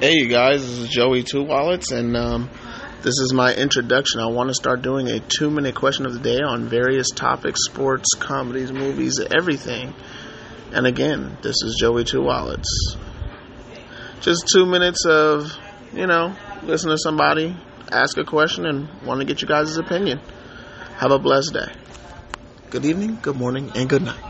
[0.00, 2.48] Hey, you guys, this is Joey Two Wallets, and um,
[3.02, 4.18] this is my introduction.
[4.18, 7.66] I want to start doing a two minute question of the day on various topics
[7.66, 9.92] sports, comedies, movies, everything.
[10.72, 12.96] And again, this is Joey Two Wallets.
[14.22, 15.54] Just two minutes of,
[15.92, 17.54] you know, listen to somebody,
[17.92, 20.18] ask a question, and want to get you guys' opinion.
[20.96, 21.74] Have a blessed day.
[22.70, 24.29] Good evening, good morning, and good night.